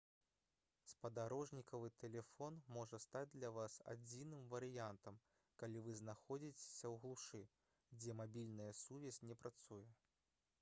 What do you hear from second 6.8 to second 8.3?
ў глушы дзе